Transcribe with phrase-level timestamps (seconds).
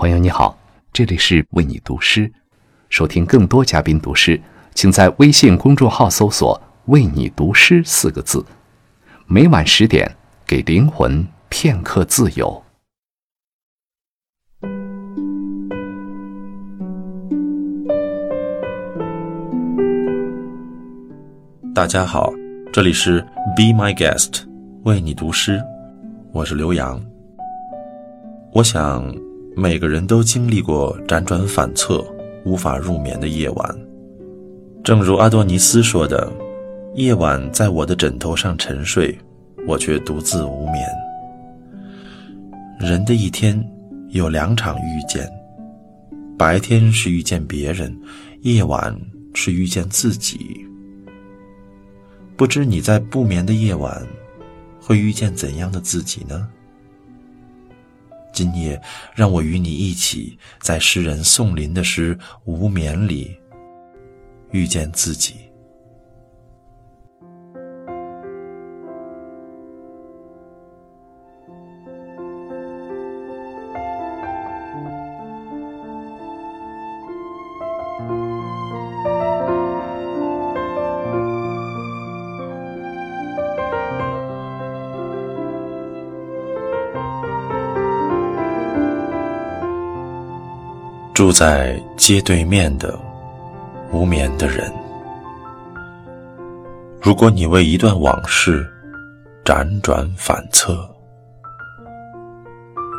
[0.00, 0.58] 朋友你好，
[0.94, 2.32] 这里是为你读诗。
[2.88, 4.40] 收听更多嘉宾读诗，
[4.74, 8.42] 请在微信公众号搜索“为你读诗”四个字。
[9.26, 10.10] 每晚十点，
[10.46, 12.62] 给灵魂片刻自由。
[21.74, 22.32] 大家好，
[22.72, 23.20] 这里是
[23.54, 24.48] Be My Guest，
[24.84, 25.62] 为你读诗，
[26.32, 26.98] 我是刘洋。
[28.54, 29.29] 我想。
[29.56, 32.04] 每个人都经历过辗转反侧、
[32.44, 33.78] 无法入眠的夜晚。
[34.82, 36.32] 正如阿多尼斯说的
[36.94, 39.16] ：“夜晚在我的枕头上沉睡，
[39.66, 40.86] 我却独自无眠。”
[42.80, 43.62] 人的一天
[44.08, 45.28] 有两场遇见，
[46.38, 47.94] 白天是遇见别人，
[48.40, 48.98] 夜晚
[49.34, 50.38] 是遇见自己。
[52.36, 54.02] 不知你在不眠的夜晚，
[54.80, 56.48] 会遇见怎样的自己呢？
[58.32, 58.80] 今夜，
[59.14, 63.36] 让我与你一起，在诗人宋林的诗《无眠》里，
[64.52, 65.49] 遇见自己。
[91.20, 92.98] 住在街对面的
[93.92, 94.72] 无眠的人，
[96.98, 98.66] 如果你为一段往事
[99.44, 100.88] 辗转反侧，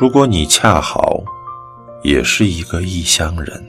[0.00, 1.22] 如果你恰好
[2.02, 3.64] 也是一个异乡人，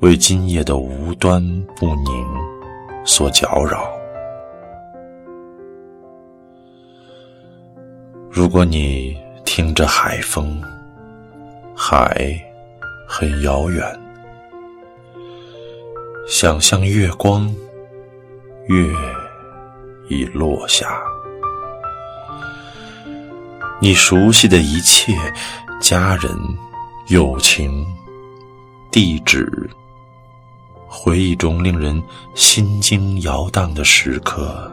[0.00, 1.40] 为今夜的无端
[1.76, 2.26] 不宁
[3.04, 3.88] 所搅扰，
[8.28, 10.60] 如果你听着海风。
[11.92, 12.40] 海
[13.04, 13.84] 很遥远，
[16.28, 17.52] 想象月光，
[18.68, 18.94] 月
[20.08, 21.02] 已落下。
[23.80, 25.12] 你熟悉的一切，
[25.82, 26.30] 家人、
[27.08, 27.84] 友情、
[28.92, 29.68] 地址，
[30.86, 32.00] 回忆中令人
[32.36, 34.70] 心惊摇荡的时刻，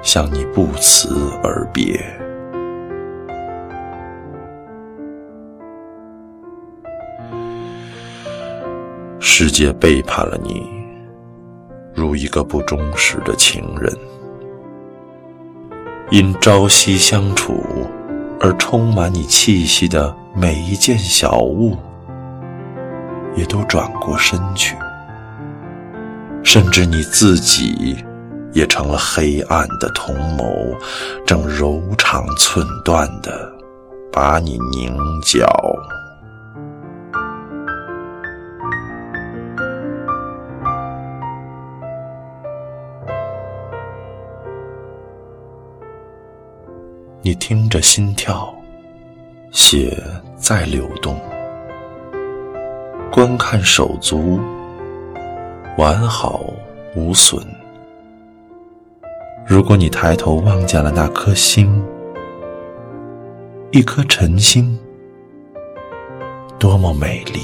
[0.00, 1.08] 向你不辞
[1.42, 2.23] 而别。
[9.36, 10.62] 世界背叛了你，
[11.92, 13.92] 如一个不忠实的情人。
[16.12, 17.60] 因朝夕相处
[18.38, 21.76] 而充满你气息的每一件小物，
[23.34, 24.76] 也都转过身去。
[26.44, 27.96] 甚至你自己，
[28.52, 30.46] 也成了黑暗的同谋，
[31.26, 33.52] 正柔肠寸断的
[34.12, 35.44] 把你凝角。
[47.26, 48.54] 你听着心跳，
[49.50, 49.96] 血
[50.36, 51.18] 在流动，
[53.10, 54.38] 观看手足
[55.78, 56.44] 完好
[56.94, 57.42] 无损。
[59.46, 61.82] 如果你抬头望见了那颗星，
[63.70, 64.78] 一颗晨星，
[66.58, 67.40] 多么美丽！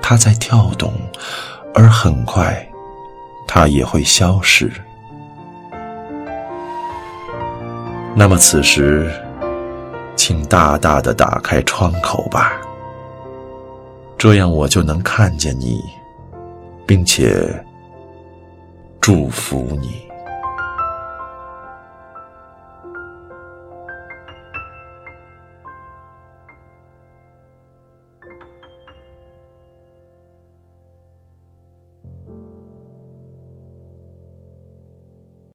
[0.00, 0.90] 它在跳动，
[1.74, 2.66] 而很快，
[3.46, 4.72] 它也会消失。
[8.14, 9.10] 那么此时，
[10.14, 12.52] 请大大的打开窗口吧，
[14.18, 15.82] 这样我就能看见你，
[16.86, 17.48] 并且
[19.00, 20.11] 祝福你。